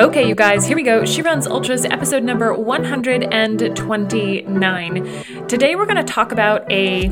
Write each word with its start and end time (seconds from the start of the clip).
Okay, 0.00 0.26
you 0.26 0.34
guys, 0.34 0.66
here 0.66 0.76
we 0.76 0.82
go. 0.82 1.04
She 1.04 1.20
Runs 1.20 1.46
Ultras, 1.46 1.84
episode 1.84 2.22
number 2.22 2.54
129. 2.54 5.46
Today 5.46 5.76
we're 5.76 5.84
going 5.84 5.98
to 5.98 6.02
talk 6.02 6.32
about 6.32 6.64
a 6.72 7.08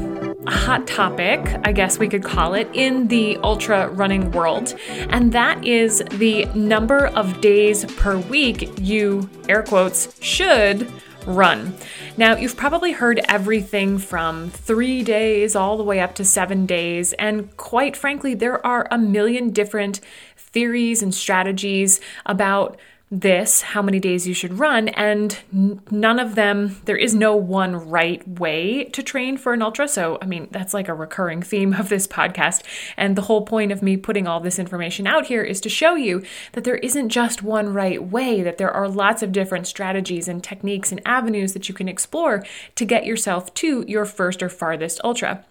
hot 0.46 0.86
topic, 0.86 1.54
I 1.64 1.72
guess 1.72 1.98
we 1.98 2.08
could 2.08 2.24
call 2.24 2.54
it, 2.54 2.66
in 2.72 3.08
the 3.08 3.36
ultra 3.42 3.90
running 3.90 4.32
world, 4.32 4.74
and 5.10 5.32
that 5.32 5.66
is 5.66 6.02
the 6.12 6.46
number 6.54 7.08
of 7.08 7.42
days 7.42 7.84
per 7.96 8.16
week 8.16 8.70
you, 8.80 9.28
air 9.50 9.64
quotes, 9.64 10.18
should 10.24 10.90
run. 11.28 11.74
Now, 12.16 12.36
you've 12.36 12.56
probably 12.56 12.92
heard 12.92 13.20
everything 13.28 13.98
from 13.98 14.50
three 14.50 15.02
days 15.02 15.54
all 15.54 15.76
the 15.76 15.84
way 15.84 16.00
up 16.00 16.14
to 16.16 16.24
seven 16.24 16.66
days, 16.66 17.12
and 17.12 17.54
quite 17.56 17.96
frankly, 17.96 18.34
there 18.34 18.64
are 18.66 18.88
a 18.90 18.98
million 18.98 19.50
different 19.50 20.00
theories 20.36 21.02
and 21.02 21.14
strategies 21.14 22.00
about 22.26 22.78
this, 23.10 23.62
how 23.62 23.80
many 23.80 23.98
days 23.98 24.28
you 24.28 24.34
should 24.34 24.58
run, 24.58 24.88
and 24.88 25.38
none 25.90 26.18
of 26.18 26.34
them, 26.34 26.78
there 26.84 26.96
is 26.96 27.14
no 27.14 27.34
one 27.34 27.88
right 27.88 28.26
way 28.28 28.84
to 28.84 29.02
train 29.02 29.38
for 29.38 29.54
an 29.54 29.62
ultra. 29.62 29.88
So, 29.88 30.18
I 30.20 30.26
mean, 30.26 30.48
that's 30.50 30.74
like 30.74 30.88
a 30.88 30.94
recurring 30.94 31.40
theme 31.40 31.72
of 31.72 31.88
this 31.88 32.06
podcast. 32.06 32.62
And 32.96 33.16
the 33.16 33.22
whole 33.22 33.46
point 33.46 33.72
of 33.72 33.82
me 33.82 33.96
putting 33.96 34.26
all 34.26 34.40
this 34.40 34.58
information 34.58 35.06
out 35.06 35.26
here 35.26 35.42
is 35.42 35.60
to 35.62 35.70
show 35.70 35.94
you 35.94 36.22
that 36.52 36.64
there 36.64 36.76
isn't 36.76 37.08
just 37.08 37.42
one 37.42 37.72
right 37.72 38.02
way, 38.02 38.42
that 38.42 38.58
there 38.58 38.70
are 38.70 38.88
lots 38.88 39.22
of 39.22 39.32
different 39.32 39.66
strategies 39.66 40.28
and 40.28 40.44
techniques 40.44 40.92
and 40.92 41.00
avenues 41.06 41.54
that 41.54 41.68
you 41.68 41.74
can 41.74 41.88
explore 41.88 42.44
to 42.74 42.84
get 42.84 43.06
yourself 43.06 43.54
to 43.54 43.84
your 43.88 44.04
first 44.04 44.42
or 44.42 44.50
farthest 44.50 45.00
ultra. 45.02 45.44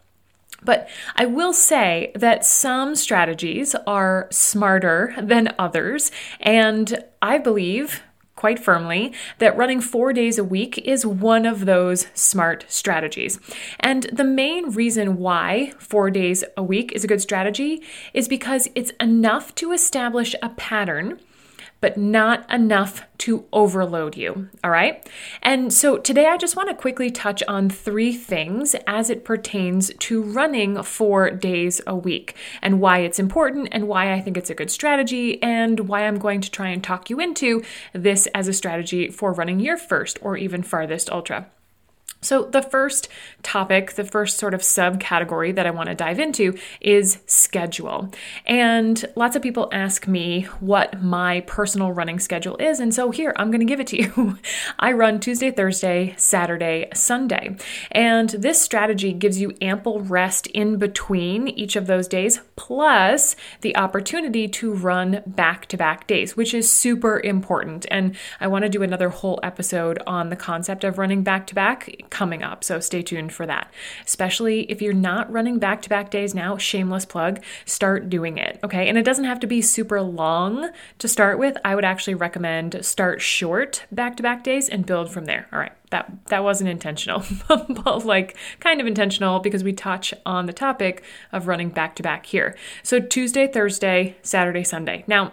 But 0.64 0.90
I 1.16 1.26
will 1.26 1.54
say 1.54 2.12
that 2.16 2.46
some 2.46 2.96
strategies 2.96 3.76
are 3.86 4.28
smarter 4.32 5.14
than 5.22 5.54
others, 5.60 6.12
and 6.40 7.04
I 7.22 7.38
believe 7.38 8.02
quite 8.38 8.60
firmly 8.60 9.14
that 9.40 9.58
running 9.58 9.82
four 9.82 10.14
days 10.14 10.38
a 10.38 10.44
week 10.44 10.78
is 10.78 11.06
one 11.06 11.46
of 11.46 11.66
those 11.66 12.08
smart 12.14 12.66
strategies. 12.70 13.40
And 13.80 14.04
the 14.14 14.24
main 14.24 14.70
reason 14.70 15.18
why 15.18 15.74
four 15.80 16.10
days 16.10 16.46
a 16.56 16.64
week 16.64 16.94
is 16.94 17.04
a 17.04 17.08
good 17.08 17.22
strategy 17.22 17.84
is 18.14 18.30
because 18.30 18.70
it's 18.76 18.92
enough 19.02 19.54
to 19.56 19.74
establish 19.74 20.36
a 20.42 20.50
pattern 20.50 21.20
but 21.80 21.98
not 21.98 22.52
enough 22.52 23.04
to 23.20 23.46
overload 23.52 24.16
you. 24.16 24.50
All 24.64 24.72
right. 24.72 25.08
And 25.42 25.72
so 25.74 25.98
today 25.98 26.28
I 26.28 26.38
just 26.38 26.56
want 26.56 26.70
to 26.70 26.76
quickly 26.76 27.12
touch 27.12 27.44
on 27.48 27.70
three 27.70 28.14
things 28.14 28.76
as 28.86 29.10
it 29.10 29.26
pertains 29.26 29.92
to 30.00 30.24
running 30.24 30.82
four 30.84 31.30
days 31.32 31.82
a 31.86 31.96
week 31.96 32.36
and 32.62 32.80
why 32.80 33.00
it's 33.00 33.20
important 33.20 33.70
and 33.72 33.88
why 33.88 34.14
I 34.14 34.22
think 34.22 34.38
it's 34.38 34.50
a 34.50 34.56
good 34.56 34.72
strategy 34.72 35.42
and 35.42 35.82
why 35.82 36.08
I'm 36.08 36.20
going 36.20 36.42
to 36.42 36.52
try 36.52 36.70
and 36.70 36.84
talk 36.84 37.10
you 37.10 37.20
into 37.20 37.64
this 37.94 38.28
as 38.28 38.48
a 38.48 38.54
strategy 38.54 39.10
for 39.10 39.34
running 39.34 39.60
your 39.60 39.78
first 39.78 40.20
or 40.22 40.38
even 40.38 40.64
farthest 40.64 41.10
ultra. 41.12 41.48
So, 42.22 42.46
the 42.46 42.64
first 42.64 43.10
topic, 43.48 43.94
the 43.94 44.04
first 44.04 44.38
sort 44.38 44.54
of 44.54 44.60
subcategory 44.60 45.56
that 45.56 45.66
I 45.66 45.72
want 45.72 45.88
to 45.88 45.96
dive 45.96 46.20
into 46.20 46.58
is 46.82 47.20
schedule. 47.26 48.12
And 48.46 49.06
lots 49.16 49.38
of 49.38 49.42
people 49.42 49.70
ask 49.72 50.06
me 50.06 50.42
what 50.60 51.02
my 51.02 51.40
personal 51.42 51.94
running 51.94 52.20
schedule 52.20 52.58
is. 52.58 52.82
And 52.82 52.94
so, 52.94 53.10
here, 53.10 53.34
I'm 53.38 53.50
going 53.50 53.62
to 53.62 53.66
give 53.66 53.80
it 53.80 53.88
to 53.88 54.02
you. 54.02 54.38
I 54.80 54.92
run 54.92 55.22
Tuesday, 55.22 55.50
Thursday, 55.50 56.14
Saturday, 56.18 56.90
Sunday. 56.94 57.56
And 57.90 58.30
this 58.32 58.62
strategy 58.62 59.14
gives 59.14 59.40
you 59.40 59.56
ample 59.62 60.02
rest 60.02 60.48
in 60.48 60.76
between 60.78 61.48
each 61.48 61.78
of 61.78 61.88
those 61.88 62.10
days, 62.10 62.42
plus 62.58 63.38
the 63.62 63.78
opportunity 63.78 64.50
to 64.50 64.74
run 64.74 65.24
back 65.26 65.68
to 65.68 65.78
back 65.78 66.06
days, 66.06 66.36
which 66.36 66.54
is 66.54 66.70
super 66.70 67.22
important. 67.22 67.86
And 67.90 68.18
I 68.42 68.48
want 68.48 68.64
to 68.64 68.70
do 68.70 68.84
another 68.84 69.08
whole 69.08 69.40
episode 69.42 70.04
on 70.06 70.30
the 70.30 70.36
concept 70.36 70.84
of 70.84 70.98
running 70.98 71.24
back 71.24 71.48
to 71.48 71.56
back 71.56 71.90
coming 72.10 72.44
up. 72.44 72.66
So 72.66 72.82
stay 72.82 73.02
tuned 73.02 73.32
for 73.38 73.46
that. 73.46 73.72
Especially 74.06 74.64
if 74.64 74.82
you're 74.82 74.92
not 74.92 75.32
running 75.32 75.60
back 75.60 75.82
to 75.84 75.90
back 75.90 76.12
days 76.12 76.36
now, 76.36 76.58
shameless 76.58 77.06
plug, 77.06 77.42
start 77.66 78.10
doing 78.10 78.38
it. 78.38 78.60
Okay. 78.64 78.90
And 78.90 78.98
it 78.98 79.04
doesn't 79.04 79.24
have 79.24 79.40
to 79.40 79.48
be 79.48 79.62
super 79.62 80.02
long 80.02 80.72
to 81.00 81.08
start 81.08 81.40
with. 81.40 81.56
I 81.64 81.76
would 81.76 81.86
actually 81.86 82.16
recommend 82.16 82.84
start 82.84 83.22
short 83.22 83.86
back 83.92 84.18
to 84.18 84.24
back 84.24 84.44
days 84.44 84.68
and 84.68 84.86
build 84.86 85.12
from 85.12 85.26
there. 85.26 85.48
All 85.54 85.60
right. 85.60 85.72
That, 85.90 86.12
that 86.26 86.44
wasn't 86.44 86.70
intentional, 86.70 87.24
but 87.48 88.04
like 88.06 88.36
kind 88.60 88.82
of 88.82 88.88
intentional 88.88 89.40
because 89.40 89.64
we 89.64 89.72
touch 89.72 90.14
on 90.26 90.46
the 90.46 90.52
topic 90.52 91.02
of 91.32 91.48
running 91.48 91.70
back 91.70 91.96
to 91.96 92.04
back 92.04 92.26
here. 92.26 92.58
So 92.84 93.00
Tuesday, 93.00 93.48
Thursday, 93.48 94.18
Saturday, 94.22 94.66
Sunday. 94.66 95.06
Now, 95.08 95.32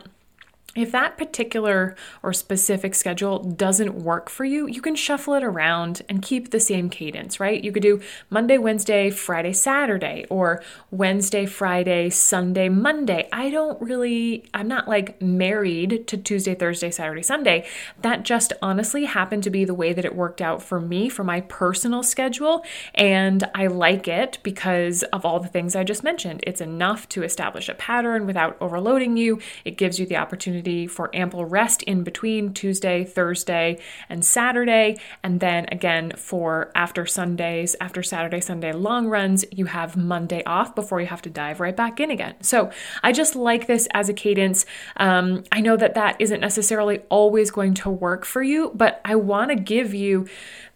if 0.74 0.90
that 0.92 1.16
particular 1.16 1.94
or 2.22 2.32
specific 2.32 2.94
schedule 2.94 3.38
doesn't 3.38 3.94
work 3.94 4.28
for 4.28 4.44
you, 4.44 4.66
you 4.66 4.80
can 4.80 4.96
shuffle 4.96 5.34
it 5.34 5.44
around 5.44 6.02
and 6.08 6.22
keep 6.22 6.50
the 6.50 6.60
same 6.60 6.90
cadence, 6.90 7.38
right? 7.38 7.62
You 7.62 7.70
could 7.70 7.82
do 7.82 8.00
Monday, 8.30 8.58
Wednesday, 8.58 9.10
Friday, 9.10 9.52
Saturday, 9.52 10.26
or 10.30 10.62
Wednesday, 10.90 11.46
Friday, 11.46 12.10
Sunday, 12.10 12.68
Monday. 12.68 13.28
I 13.32 13.50
don't 13.50 13.80
really, 13.80 14.44
I'm 14.52 14.68
not 14.68 14.88
like 14.88 15.20
married 15.22 16.08
to 16.08 16.16
Tuesday, 16.16 16.54
Thursday, 16.54 16.90
Saturday, 16.90 17.22
Sunday. 17.22 17.66
That 18.02 18.24
just 18.24 18.52
honestly 18.60 19.04
happened 19.04 19.44
to 19.44 19.50
be 19.50 19.64
the 19.64 19.74
way 19.74 19.92
that 19.92 20.04
it 20.04 20.14
worked 20.14 20.40
out 20.40 20.62
for 20.62 20.80
me 20.80 21.08
for 21.08 21.24
my 21.24 21.42
personal 21.42 22.02
schedule. 22.02 22.64
And 22.94 23.44
I 23.54 23.68
like 23.68 24.08
it 24.08 24.38
because 24.42 25.02
of 25.04 25.24
all 25.24 25.38
the 25.38 25.48
things 25.48 25.76
I 25.76 25.84
just 25.84 26.02
mentioned. 26.02 26.42
It's 26.46 26.60
enough 26.60 27.08
to 27.10 27.22
establish 27.22 27.68
a 27.68 27.74
pattern 27.74 28.26
without 28.26 28.56
overloading 28.60 29.16
you, 29.16 29.40
it 29.64 29.76
gives 29.76 29.98
you 29.98 30.06
the 30.06 30.16
opportunity 30.16 30.63
opportunity 30.64 30.86
for 30.86 31.10
ample 31.14 31.44
rest 31.44 31.82
in 31.82 32.02
between 32.02 32.52
Tuesday, 32.54 33.04
Thursday, 33.04 33.78
and 34.08 34.24
Saturday. 34.24 34.96
And 35.22 35.40
then 35.40 35.66
again, 35.70 36.12
for 36.16 36.70
after 36.74 37.06
Sundays, 37.06 37.76
after 37.80 38.02
Saturday, 38.02 38.40
Sunday 38.40 38.72
long 38.72 39.08
runs, 39.08 39.44
you 39.50 39.66
have 39.66 39.96
Monday 39.96 40.42
off 40.44 40.74
before 40.74 41.00
you 41.00 41.06
have 41.06 41.22
to 41.22 41.30
dive 41.30 41.60
right 41.60 41.76
back 41.76 42.00
in 42.00 42.10
again. 42.10 42.34
So 42.40 42.70
I 43.02 43.12
just 43.12 43.36
like 43.36 43.66
this 43.66 43.88
as 43.92 44.08
a 44.08 44.14
cadence. 44.14 44.66
Um, 44.96 45.44
I 45.52 45.60
know 45.60 45.76
that 45.76 45.94
that 45.94 46.16
isn't 46.18 46.40
necessarily 46.40 47.00
always 47.10 47.50
going 47.50 47.74
to 47.74 47.90
work 47.90 48.24
for 48.24 48.42
you, 48.42 48.70
but 48.74 49.00
I 49.04 49.16
want 49.16 49.50
to 49.50 49.56
give 49.56 49.94
you 49.94 50.26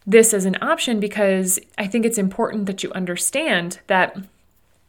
this 0.06 0.32
as 0.32 0.44
an 0.44 0.56
option 0.62 1.00
because 1.00 1.58
I 1.76 1.86
think 1.86 2.06
it's 2.06 2.18
important 2.18 2.66
that 2.66 2.82
you 2.82 2.90
understand 2.92 3.80
that 3.86 4.16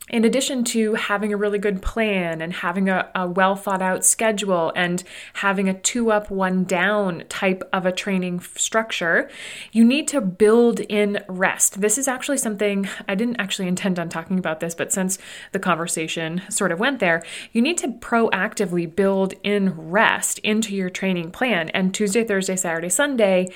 in 0.09 0.25
addition 0.25 0.63
to 0.63 0.95
having 0.95 1.33
a 1.33 1.37
really 1.37 1.59
good 1.59 1.81
plan 1.81 2.41
and 2.41 2.53
having 2.53 2.89
a, 2.89 3.09
a, 3.15 3.27
well 3.27 3.55
thought 3.55 3.81
out 3.81 4.03
schedule 4.03 4.73
and 4.75 5.03
having 5.33 5.69
a 5.69 5.73
two 5.73 6.11
up, 6.11 6.31
one 6.31 6.63
down 6.63 7.23
type 7.29 7.63
of 7.71 7.85
a 7.85 7.91
training 7.91 8.39
structure, 8.55 9.29
you 9.71 9.85
need 9.85 10.07
to 10.07 10.21
build 10.21 10.79
in 10.81 11.23
rest. 11.27 11.81
This 11.81 11.97
is 11.97 12.07
actually 12.07 12.37
something 12.37 12.87
I 13.07 13.15
didn't 13.15 13.39
actually 13.39 13.67
intend 13.67 13.99
on 13.99 14.09
talking 14.09 14.39
about 14.39 14.59
this, 14.59 14.75
but 14.75 14.91
since 14.91 15.17
the 15.51 15.59
conversation 15.59 16.41
sort 16.49 16.71
of 16.71 16.79
went 16.79 16.99
there, 16.99 17.23
you 17.51 17.61
need 17.61 17.77
to 17.79 17.87
proactively 17.89 18.93
build 18.93 19.33
in 19.43 19.89
rest 19.89 20.39
into 20.39 20.75
your 20.75 20.89
training 20.89 21.31
plan. 21.31 21.69
And 21.69 21.93
Tuesday, 21.93 22.23
Thursday, 22.23 22.55
Saturday, 22.55 22.89
Sunday 22.89 23.47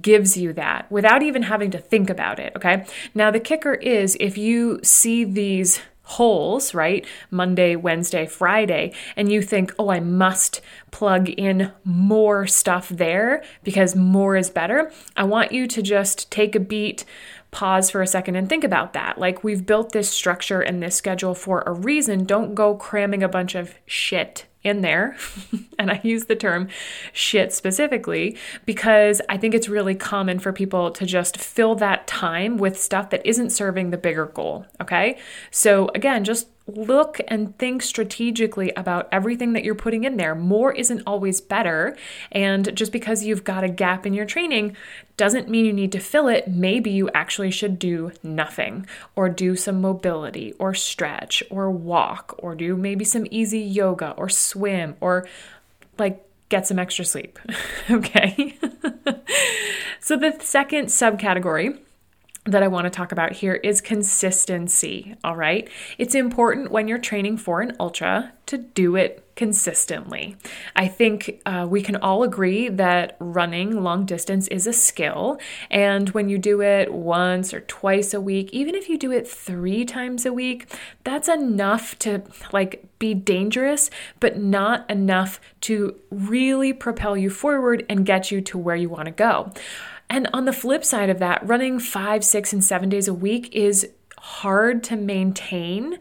gives 0.00 0.36
you 0.36 0.52
that 0.52 0.90
without 0.90 1.22
even 1.22 1.42
having 1.42 1.70
to 1.70 1.78
think 1.78 2.10
about 2.10 2.38
it. 2.38 2.52
Okay. 2.56 2.84
Now, 3.14 3.30
the 3.30 3.40
kicker 3.40 3.74
is 3.74 4.16
if 4.20 4.36
you 4.36 4.80
see 4.82 5.24
these 5.24 5.80
holes, 6.12 6.74
right? 6.74 7.06
Monday, 7.30 7.76
Wednesday, 7.76 8.26
Friday, 8.26 8.92
and 9.16 9.30
you 9.30 9.42
think, 9.42 9.74
oh, 9.78 9.90
I 9.90 10.00
must 10.00 10.60
plug 10.90 11.28
in 11.30 11.72
more 11.84 12.46
stuff 12.46 12.88
there 12.88 13.42
because 13.62 13.96
more 13.96 14.36
is 14.36 14.50
better. 14.50 14.90
I 15.16 15.24
want 15.24 15.52
you 15.52 15.66
to 15.66 15.82
just 15.82 16.30
take 16.30 16.54
a 16.54 16.60
beat, 16.60 17.04
pause 17.50 17.90
for 17.90 18.02
a 18.02 18.06
second, 18.06 18.36
and 18.36 18.48
think 18.48 18.64
about 18.64 18.92
that. 18.92 19.18
Like, 19.18 19.42
we've 19.42 19.64
built 19.64 19.92
this 19.92 20.10
structure 20.10 20.60
and 20.60 20.82
this 20.82 20.96
schedule 20.96 21.34
for 21.34 21.62
a 21.66 21.72
reason. 21.72 22.24
Don't 22.24 22.54
go 22.54 22.76
cramming 22.76 23.22
a 23.22 23.28
bunch 23.28 23.54
of 23.54 23.74
shit 23.86 24.46
in 24.64 24.80
there, 24.80 25.16
and 25.78 25.90
I 25.90 26.00
use 26.02 26.26
the 26.26 26.36
term 26.36 26.68
shit 27.12 27.52
specifically 27.52 28.36
because 28.64 29.20
I 29.28 29.36
think 29.36 29.54
it's 29.54 29.68
really 29.68 29.94
common 29.94 30.38
for 30.38 30.52
people 30.52 30.90
to 30.92 31.06
just 31.06 31.36
fill 31.36 31.74
that 31.76 32.06
time 32.06 32.56
with 32.56 32.80
stuff 32.80 33.10
that 33.10 33.26
isn't 33.26 33.50
serving 33.50 33.90
the 33.90 33.98
bigger 33.98 34.26
goal. 34.26 34.66
Okay. 34.80 35.18
So, 35.50 35.90
again, 35.94 36.24
just 36.24 36.48
look 36.76 37.20
and 37.28 37.56
think 37.58 37.82
strategically 37.82 38.72
about 38.76 39.08
everything 39.12 39.52
that 39.52 39.64
you're 39.64 39.74
putting 39.74 40.04
in 40.04 40.16
there. 40.16 40.34
More 40.34 40.72
isn't 40.72 41.02
always 41.06 41.40
better. 41.40 41.96
And 42.30 42.74
just 42.76 42.92
because 42.92 43.24
you've 43.24 43.44
got 43.44 43.64
a 43.64 43.68
gap 43.68 44.06
in 44.06 44.14
your 44.14 44.26
training 44.26 44.76
doesn't 45.16 45.48
mean 45.48 45.64
you 45.64 45.72
need 45.72 45.92
to 45.92 46.00
fill 46.00 46.28
it. 46.28 46.48
Maybe 46.48 46.90
you 46.90 47.10
actually 47.14 47.50
should 47.50 47.78
do 47.78 48.12
nothing 48.22 48.86
or 49.14 49.28
do 49.28 49.56
some 49.56 49.80
mobility 49.80 50.52
or 50.58 50.74
stretch 50.74 51.42
or 51.50 51.70
walk 51.70 52.34
or 52.38 52.54
do 52.54 52.76
maybe 52.76 53.04
some 53.04 53.26
easy 53.30 53.60
yoga 53.60 54.12
or 54.12 54.28
swim 54.28 54.96
or 55.00 55.28
like 55.98 56.24
get 56.48 56.66
some 56.66 56.78
extra 56.78 57.04
sleep. 57.04 57.38
okay. 57.90 58.56
so 60.00 60.16
the 60.16 60.36
second 60.40 60.86
subcategory 60.86 61.78
that 62.44 62.62
I 62.62 62.68
want 62.68 62.86
to 62.86 62.90
talk 62.90 63.12
about 63.12 63.32
here 63.32 63.54
is 63.54 63.80
consistency. 63.80 65.14
All 65.22 65.36
right. 65.36 65.68
It's 65.96 66.14
important 66.14 66.72
when 66.72 66.88
you're 66.88 66.98
training 66.98 67.36
for 67.36 67.60
an 67.60 67.76
ultra 67.78 68.32
to 68.46 68.58
do 68.58 68.96
it 68.96 69.24
consistently. 69.36 70.36
I 70.74 70.88
think 70.88 71.40
uh, 71.46 71.66
we 71.70 71.82
can 71.82 71.96
all 71.96 72.24
agree 72.24 72.68
that 72.68 73.16
running 73.20 73.82
long 73.82 74.04
distance 74.04 74.48
is 74.48 74.66
a 74.66 74.72
skill. 74.72 75.38
And 75.70 76.10
when 76.10 76.28
you 76.28 76.36
do 76.36 76.60
it 76.60 76.92
once 76.92 77.54
or 77.54 77.60
twice 77.60 78.12
a 78.12 78.20
week, 78.20 78.50
even 78.52 78.74
if 78.74 78.88
you 78.88 78.98
do 78.98 79.12
it 79.12 79.26
three 79.28 79.84
times 79.84 80.26
a 80.26 80.32
week, 80.32 80.66
that's 81.04 81.28
enough 81.28 81.96
to 82.00 82.22
like 82.52 82.84
be 82.98 83.14
dangerous, 83.14 83.88
but 84.18 84.38
not 84.38 84.88
enough 84.90 85.40
to 85.62 85.96
really 86.10 86.72
propel 86.72 87.16
you 87.16 87.30
forward 87.30 87.86
and 87.88 88.04
get 88.04 88.32
you 88.32 88.40
to 88.40 88.58
where 88.58 88.76
you 88.76 88.88
want 88.88 89.06
to 89.06 89.12
go. 89.12 89.52
And 90.12 90.28
on 90.34 90.44
the 90.44 90.52
flip 90.52 90.84
side 90.84 91.08
of 91.08 91.20
that, 91.20 91.40
running 91.42 91.78
five, 91.78 92.22
six, 92.22 92.52
and 92.52 92.62
seven 92.62 92.90
days 92.90 93.08
a 93.08 93.14
week 93.14 93.48
is 93.54 93.88
hard 94.18 94.84
to 94.84 94.94
maintain 94.94 95.98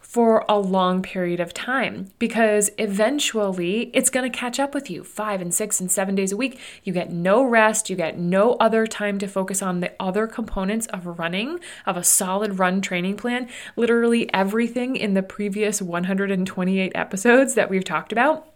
for 0.00 0.46
a 0.48 0.58
long 0.58 1.02
period 1.02 1.40
of 1.40 1.52
time 1.52 2.10
because 2.18 2.70
eventually 2.78 3.90
it's 3.92 4.08
going 4.08 4.30
to 4.30 4.34
catch 4.34 4.58
up 4.58 4.72
with 4.72 4.88
you 4.88 5.04
five 5.04 5.42
and 5.42 5.52
six 5.52 5.78
and 5.78 5.92
seven 5.92 6.14
days 6.14 6.32
a 6.32 6.38
week. 6.38 6.58
You 6.84 6.94
get 6.94 7.12
no 7.12 7.42
rest, 7.42 7.90
you 7.90 7.96
get 7.96 8.18
no 8.18 8.54
other 8.54 8.86
time 8.86 9.18
to 9.18 9.26
focus 9.26 9.60
on 9.60 9.80
the 9.80 9.92
other 10.00 10.26
components 10.26 10.86
of 10.86 11.18
running, 11.18 11.60
of 11.84 11.98
a 11.98 12.04
solid 12.04 12.58
run 12.58 12.80
training 12.80 13.18
plan. 13.18 13.50
Literally 13.76 14.32
everything 14.32 14.96
in 14.96 15.12
the 15.12 15.22
previous 15.22 15.82
128 15.82 16.92
episodes 16.94 17.52
that 17.52 17.68
we've 17.68 17.84
talked 17.84 18.10
about 18.10 18.53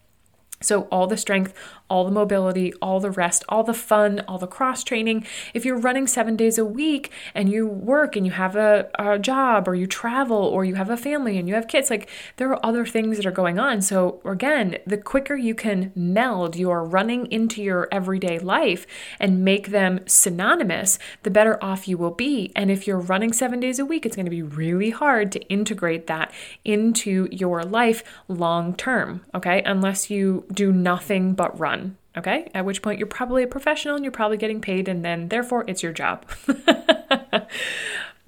so, 0.60 0.82
all 0.84 1.06
the 1.06 1.16
strength, 1.16 1.54
all 1.88 2.04
the 2.04 2.10
mobility, 2.10 2.72
all 2.82 3.00
the 3.00 3.10
rest, 3.10 3.44
all 3.48 3.62
the 3.62 3.74
fun, 3.74 4.22
all 4.26 4.38
the 4.38 4.46
cross 4.46 4.82
training. 4.82 5.24
If 5.54 5.64
you're 5.64 5.78
running 5.78 6.06
seven 6.06 6.36
days 6.36 6.58
a 6.58 6.64
week 6.64 7.10
and 7.34 7.48
you 7.48 7.66
work 7.66 8.16
and 8.16 8.26
you 8.26 8.32
have 8.32 8.56
a, 8.56 8.90
a, 8.98 9.18
job 9.18 9.68
or 9.68 9.74
you 9.74 9.86
travel 9.86 10.36
or 10.36 10.64
you 10.64 10.74
have 10.74 10.90
a 10.90 10.96
family 10.96 11.38
and 11.38 11.48
you 11.48 11.54
have 11.54 11.68
kids, 11.68 11.90
like 11.90 12.08
there 12.36 12.50
are 12.50 12.64
other 12.64 12.84
things 12.84 13.16
that 13.16 13.26
are 13.26 13.30
going 13.30 13.58
on. 13.58 13.80
So, 13.80 14.20
again, 14.24 14.78
the 14.86 14.98
quicker 14.98 15.36
you 15.36 15.54
can 15.54 15.92
meld 15.94 16.56
your 16.56 16.84
running 16.84 17.30
into 17.30 17.62
your 17.62 17.88
everyday 17.92 18.38
life 18.38 18.86
and 19.20 19.44
make 19.44 19.68
them 19.68 20.00
synonymous, 20.06 20.98
the 21.22 21.30
better 21.30 21.62
off 21.62 21.86
you 21.86 21.96
will 21.96 22.10
be. 22.10 22.52
And 22.56 22.70
if 22.70 22.86
you're 22.86 22.98
running 22.98 23.32
seven 23.32 23.60
days 23.60 23.78
a 23.78 23.86
week, 23.86 24.04
it's 24.04 24.16
going 24.16 24.26
to 24.26 24.30
be 24.30 24.42
really 24.42 24.90
hard 24.90 25.30
to 25.32 25.40
integrate 25.48 26.06
that 26.08 26.32
into 26.64 27.28
your 27.30 27.62
life 27.62 28.02
long 28.26 28.74
term, 28.74 29.24
okay? 29.34 29.62
Unless 29.64 30.10
you 30.10 30.44
do 30.52 30.72
nothing 30.72 31.34
but 31.34 31.58
run. 31.58 31.96
Okay, 32.16 32.50
at 32.52 32.64
which 32.64 32.82
point 32.82 32.98
you're 32.98 33.06
probably 33.06 33.44
a 33.44 33.46
professional 33.46 33.94
and 33.94 34.04
you're 34.04 34.10
probably 34.10 34.38
getting 34.38 34.60
paid, 34.60 34.88
and 34.88 35.04
then 35.04 35.28
therefore 35.28 35.64
it's 35.68 35.82
your 35.82 35.92
job. 35.92 36.26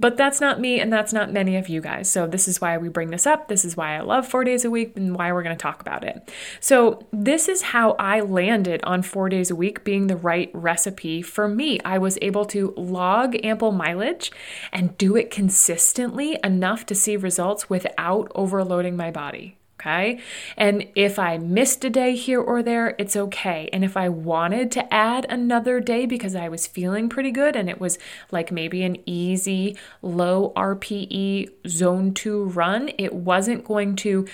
But 0.00 0.16
that's 0.16 0.40
not 0.40 0.58
me, 0.58 0.80
and 0.80 0.90
that's 0.90 1.12
not 1.12 1.30
many 1.30 1.56
of 1.56 1.68
you 1.68 1.82
guys. 1.82 2.10
So, 2.10 2.26
this 2.26 2.48
is 2.48 2.58
why 2.58 2.78
we 2.78 2.88
bring 2.88 3.10
this 3.10 3.26
up. 3.26 3.48
This 3.48 3.66
is 3.66 3.76
why 3.76 3.96
I 3.96 4.00
love 4.00 4.26
four 4.26 4.44
days 4.44 4.64
a 4.64 4.70
week 4.70 4.96
and 4.96 5.14
why 5.14 5.30
we're 5.30 5.42
going 5.42 5.56
to 5.56 5.62
talk 5.62 5.82
about 5.82 6.04
it. 6.04 6.32
So, 6.58 7.06
this 7.12 7.48
is 7.48 7.60
how 7.60 7.92
I 7.98 8.20
landed 8.20 8.82
on 8.84 9.02
four 9.02 9.28
days 9.28 9.50
a 9.50 9.54
week 9.54 9.84
being 9.84 10.06
the 10.06 10.16
right 10.16 10.50
recipe 10.54 11.20
for 11.20 11.46
me. 11.46 11.80
I 11.84 11.98
was 11.98 12.16
able 12.22 12.46
to 12.46 12.72
log 12.78 13.36
ample 13.44 13.72
mileage 13.72 14.32
and 14.72 14.96
do 14.96 15.16
it 15.16 15.30
consistently 15.30 16.38
enough 16.42 16.86
to 16.86 16.94
see 16.94 17.18
results 17.18 17.68
without 17.68 18.32
overloading 18.34 18.96
my 18.96 19.10
body. 19.10 19.58
Okay. 19.80 20.20
And 20.58 20.88
if 20.94 21.18
I 21.18 21.38
missed 21.38 21.84
a 21.86 21.90
day 21.90 22.14
here 22.14 22.40
or 22.40 22.62
there, 22.62 22.94
it's 22.98 23.16
okay. 23.16 23.70
And 23.72 23.82
if 23.82 23.96
I 23.96 24.10
wanted 24.10 24.70
to 24.72 24.92
add 24.92 25.24
another 25.30 25.80
day 25.80 26.04
because 26.04 26.34
I 26.34 26.50
was 26.50 26.66
feeling 26.66 27.08
pretty 27.08 27.30
good 27.30 27.56
and 27.56 27.70
it 27.70 27.80
was 27.80 27.98
like 28.30 28.52
maybe 28.52 28.82
an 28.82 28.98
easy, 29.06 29.78
low 30.02 30.52
RPE 30.54 31.48
zone 31.66 32.12
two 32.12 32.44
run, 32.44 32.90
it 32.98 33.14
wasn't 33.14 33.64
going 33.64 33.96
to 33.96 34.28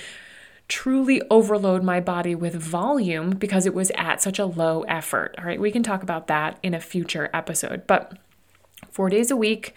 truly 0.66 1.22
overload 1.30 1.84
my 1.84 2.00
body 2.00 2.34
with 2.34 2.56
volume 2.56 3.30
because 3.30 3.66
it 3.66 3.74
was 3.74 3.92
at 3.94 4.20
such 4.20 4.40
a 4.40 4.46
low 4.46 4.82
effort. 4.82 5.36
All 5.38 5.44
right. 5.44 5.60
We 5.60 5.70
can 5.70 5.84
talk 5.84 6.02
about 6.02 6.26
that 6.26 6.58
in 6.64 6.74
a 6.74 6.80
future 6.80 7.30
episode. 7.32 7.86
But 7.86 8.18
four 8.90 9.10
days 9.10 9.30
a 9.30 9.36
week, 9.36 9.76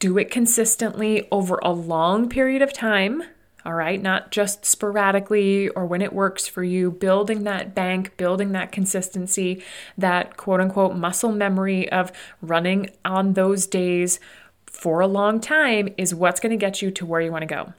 do 0.00 0.18
it 0.18 0.32
consistently 0.32 1.28
over 1.30 1.60
a 1.62 1.70
long 1.70 2.28
period 2.28 2.60
of 2.60 2.72
time 2.72 3.22
all 3.66 3.74
right? 3.74 4.00
Not 4.00 4.30
just 4.30 4.64
sporadically 4.64 5.68
or 5.70 5.84
when 5.84 6.00
it 6.00 6.12
works 6.12 6.46
for 6.46 6.62
you, 6.62 6.90
building 6.90 7.42
that 7.44 7.74
bank, 7.74 8.16
building 8.16 8.52
that 8.52 8.70
consistency, 8.70 9.62
that 9.98 10.36
quote 10.36 10.60
unquote 10.60 10.94
muscle 10.94 11.32
memory 11.32 11.90
of 11.90 12.12
running 12.40 12.90
on 13.04 13.32
those 13.32 13.66
days 13.66 14.20
for 14.66 15.00
a 15.00 15.06
long 15.06 15.40
time 15.40 15.88
is 15.98 16.14
what's 16.14 16.38
going 16.38 16.50
to 16.50 16.56
get 16.56 16.80
you 16.80 16.90
to 16.92 17.04
where 17.04 17.20
you 17.20 17.32
want 17.32 17.42
to 17.42 17.46
go. 17.46 17.72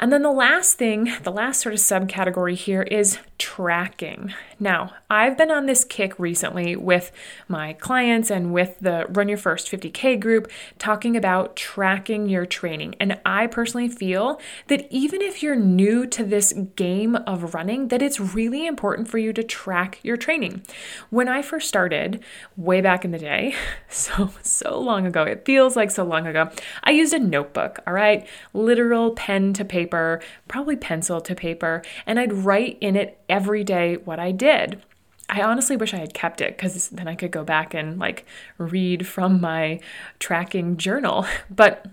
And 0.00 0.10
then 0.10 0.22
the 0.22 0.32
last 0.32 0.78
thing, 0.78 1.12
the 1.24 1.30
last 1.30 1.60
sort 1.60 1.74
of 1.74 1.78
subcategory 1.78 2.54
here 2.54 2.80
is 2.80 3.18
tracking. 3.36 4.32
Now, 4.58 4.94
I've 5.10 5.36
been 5.36 5.50
on 5.50 5.66
this 5.66 5.84
kick 5.84 6.18
recently 6.18 6.74
with 6.74 7.12
my 7.48 7.74
clients 7.74 8.30
and 8.30 8.52
with 8.54 8.78
the 8.80 9.06
Run 9.10 9.28
Your 9.28 9.36
First 9.36 9.70
50K 9.70 10.18
group 10.18 10.50
talking 10.78 11.18
about 11.18 11.54
tracking 11.54 12.30
your 12.30 12.46
training. 12.46 12.94
And 12.98 13.20
I 13.26 13.46
personally 13.46 13.88
feel 13.88 14.40
that 14.68 14.86
even 14.90 15.20
if 15.20 15.42
you're 15.42 15.56
new 15.56 16.06
to 16.06 16.24
this 16.24 16.54
game 16.76 17.16
of 17.16 17.52
running, 17.52 17.88
that 17.88 18.00
it's 18.00 18.20
really 18.20 18.66
important 18.66 19.06
for 19.06 19.18
you 19.18 19.34
to 19.34 19.42
track 19.42 20.00
your 20.02 20.16
training. 20.16 20.62
When 21.10 21.28
I 21.28 21.42
first 21.42 21.68
started, 21.68 22.22
way 22.56 22.80
back 22.80 23.04
in 23.04 23.10
the 23.10 23.18
day, 23.18 23.54
so 23.90 24.30
so 24.42 24.80
long 24.80 25.06
ago, 25.06 25.24
it 25.24 25.44
feels 25.44 25.76
like 25.76 25.90
so 25.90 26.04
long 26.04 26.26
ago, 26.26 26.50
I 26.84 26.92
used 26.92 27.12
a 27.12 27.18
notebook, 27.18 27.80
all 27.86 27.92
right? 27.92 28.26
Literal 28.54 29.12
pen 29.12 29.52
to 29.54 29.64
paper 29.64 29.89
paper, 29.90 30.20
probably 30.48 30.76
pencil 30.76 31.20
to 31.20 31.34
paper, 31.34 31.82
and 32.06 32.18
I'd 32.18 32.32
write 32.32 32.78
in 32.80 32.96
it 32.96 33.20
every 33.28 33.64
day 33.64 33.96
what 33.96 34.18
I 34.18 34.30
did. 34.32 34.82
I 35.28 35.42
honestly 35.42 35.76
wish 35.76 35.94
I 35.94 35.98
had 35.98 36.14
kept 36.14 36.40
it 36.40 36.56
because 36.56 36.88
then 36.88 37.06
I 37.06 37.14
could 37.14 37.30
go 37.30 37.44
back 37.44 37.74
and 37.74 37.98
like 37.98 38.26
read 38.58 39.06
from 39.06 39.40
my 39.40 39.80
tracking 40.18 40.76
journal. 40.76 41.26
But 41.50 41.86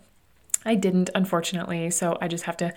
I 0.65 0.75
didn't, 0.75 1.09
unfortunately, 1.15 1.89
so 1.92 2.18
I 2.19 2.27
just 2.27 2.44
have 2.44 2.57
to 2.57 2.74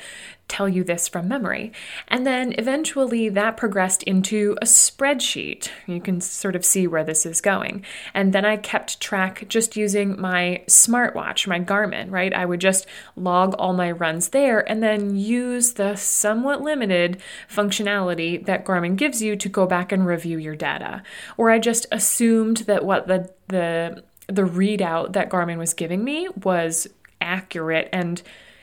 tell 0.48 0.68
you 0.68 0.84
this 0.84 1.08
from 1.08 1.28
memory. 1.28 1.72
And 2.08 2.26
then 2.26 2.54
eventually 2.58 3.28
that 3.30 3.56
progressed 3.56 4.02
into 4.02 4.56
a 4.60 4.64
spreadsheet. 4.64 5.70
You 5.86 6.00
can 6.00 6.20
sort 6.20 6.56
of 6.56 6.64
see 6.64 6.86
where 6.86 7.04
this 7.04 7.24
is 7.24 7.40
going. 7.40 7.84
And 8.14 8.32
then 8.32 8.44
I 8.44 8.56
kept 8.56 9.00
track 9.00 9.46
just 9.48 9.76
using 9.76 10.20
my 10.20 10.62
smartwatch, 10.66 11.46
my 11.46 11.60
Garmin, 11.60 12.10
right? 12.10 12.34
I 12.34 12.44
would 12.44 12.60
just 12.60 12.86
log 13.16 13.54
all 13.54 13.72
my 13.72 13.90
runs 13.90 14.28
there 14.28 14.68
and 14.68 14.82
then 14.82 15.16
use 15.16 15.74
the 15.74 15.96
somewhat 15.96 16.62
limited 16.62 17.20
functionality 17.48 18.44
that 18.46 18.64
Garmin 18.64 18.96
gives 18.96 19.22
you 19.22 19.36
to 19.36 19.48
go 19.48 19.66
back 19.66 19.92
and 19.92 20.06
review 20.06 20.38
your 20.38 20.56
data. 20.56 21.02
Or 21.36 21.50
I 21.50 21.58
just 21.58 21.86
assumed 21.92 22.58
that 22.58 22.84
what 22.84 23.06
the 23.06 23.32
the 23.48 24.02
the 24.26 24.42
readout 24.42 25.12
that 25.12 25.28
Garmin 25.28 25.58
was 25.58 25.74
giving 25.74 26.04
me 26.04 26.28
was 26.44 26.86
accurate 27.30 27.88
and 27.92 28.22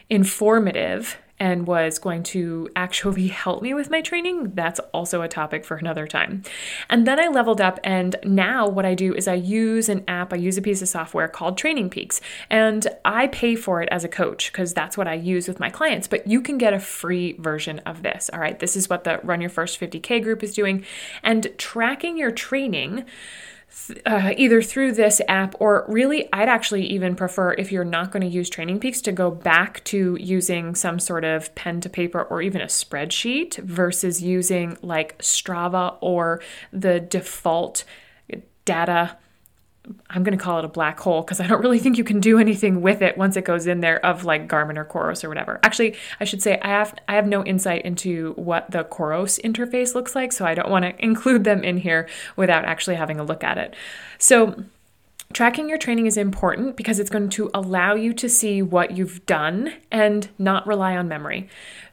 informative 0.09 1.17
and 1.39 1.67
was 1.67 1.99
going 1.99 2.23
to 2.23 2.67
actually 2.75 3.27
help 3.43 3.61
me 3.61 3.73
with 3.73 3.89
my 3.89 4.01
training, 4.01 4.51
that's 4.55 4.79
also 4.93 5.21
a 5.21 5.27
topic 5.27 5.63
for 5.63 5.77
another 5.77 6.07
time. 6.07 6.43
And 6.89 7.05
then 7.05 7.19
I 7.19 7.27
leveled 7.27 7.61
up, 7.61 7.79
and 7.83 8.15
now 8.23 8.67
what 8.67 8.85
I 8.85 8.95
do 8.95 9.13
is 9.13 9.27
I 9.27 9.35
use 9.35 9.87
an 9.87 10.03
app, 10.07 10.33
I 10.33 10.37
use 10.37 10.57
a 10.57 10.61
piece 10.61 10.81
of 10.81 10.87
software 10.87 11.27
called 11.27 11.57
Training 11.57 11.89
Peaks, 11.89 12.21
and 12.49 12.87
I 13.05 13.27
pay 13.27 13.55
for 13.55 13.81
it 13.81 13.89
as 13.89 14.03
a 14.03 14.09
coach 14.09 14.51
because 14.51 14.73
that's 14.73 14.97
what 14.97 15.07
I 15.07 15.13
use 15.13 15.47
with 15.47 15.59
my 15.59 15.69
clients. 15.69 16.07
But 16.07 16.27
you 16.27 16.41
can 16.41 16.57
get 16.57 16.73
a 16.73 16.79
free 16.79 17.33
version 17.33 17.79
of 17.79 18.03
this. 18.03 18.29
All 18.33 18.39
right, 18.39 18.57
this 18.57 18.75
is 18.75 18.89
what 18.89 19.03
the 19.03 19.19
Run 19.23 19.41
Your 19.41 19.49
First 19.49 19.79
50K 19.79 20.23
group 20.23 20.43
is 20.43 20.55
doing, 20.55 20.85
and 21.23 21.51
tracking 21.57 22.17
your 22.17 22.31
training 22.31 23.05
uh, 24.05 24.33
either 24.37 24.61
through 24.61 24.93
this 24.93 25.21
app 25.27 25.55
or 25.59 25.85
really, 25.87 26.27
I'd 26.33 26.49
actually 26.49 26.85
even 26.87 27.15
prefer 27.15 27.53
if 27.53 27.71
you're 27.71 27.83
not 27.83 28.11
going 28.11 28.21
to 28.21 28.27
use 28.27 28.49
Training 28.49 28.79
Peaks 28.79 29.01
to 29.01 29.11
go 29.11 29.29
back 29.29 29.83
to 29.85 30.17
using 30.19 30.75
some 30.75 30.99
sort 30.99 31.23
of 31.23 31.53
pen 31.55 31.81
to 31.81 31.89
paper 31.89 32.23
or 32.23 32.41
even 32.41 32.61
a 32.61 32.65
spreadsheet 32.65 33.57
versus 33.57 34.21
using 34.21 34.77
like 34.81 35.17
Strava 35.19 35.97
or 36.01 36.41
the 36.71 36.99
default 36.99 37.83
data 38.65 39.17
I'm 40.09 40.23
going 40.23 40.37
to 40.37 40.43
call 40.43 40.59
it 40.59 40.65
a 40.65 40.69
black 40.69 40.99
hole 40.99 41.21
because 41.21 41.39
I 41.39 41.47
don't 41.47 41.61
really 41.61 41.79
think 41.79 41.97
you 41.97 42.03
can 42.03 42.19
do 42.19 42.39
anything 42.39 42.81
with 42.81 43.01
it 43.01 43.17
once 43.17 43.37
it 43.37 43.45
goes 43.45 43.67
in 43.67 43.81
there 43.81 44.03
of 44.05 44.25
like 44.25 44.47
Garmin 44.47 44.77
or 44.77 44.85
Coros 44.85 45.23
or 45.23 45.29
whatever. 45.29 45.59
Actually, 45.63 45.95
I 46.19 46.25
should 46.25 46.41
say 46.41 46.59
I 46.61 46.69
have 46.69 46.95
I 47.07 47.15
have 47.15 47.27
no 47.27 47.43
insight 47.43 47.83
into 47.83 48.33
what 48.33 48.71
the 48.71 48.83
Coros 48.83 49.39
interface 49.41 49.95
looks 49.95 50.15
like, 50.15 50.31
so 50.31 50.45
I 50.45 50.53
don't 50.53 50.69
want 50.69 50.85
to 50.85 50.95
include 51.03 51.43
them 51.43 51.63
in 51.63 51.77
here 51.77 52.07
without 52.35 52.65
actually 52.65 52.95
having 52.95 53.19
a 53.19 53.23
look 53.23 53.43
at 53.43 53.57
it. 53.57 53.75
So 54.17 54.63
Tracking 55.33 55.67
your 55.67 55.77
training 55.77 56.05
is 56.05 56.15
important 56.15 56.77
because 56.77 56.99
it's 56.99 57.09
going 57.09 57.29
to 57.31 57.51
allow 57.53 57.95
you 57.95 58.13
to 58.13 58.29
see 58.29 58.61
what 58.61 58.91
you've 58.91 59.25
done 59.25 59.73
and 59.91 60.29
not 60.39 60.65
rely 60.65 60.95
on 60.95 61.09
memory. 61.09 61.49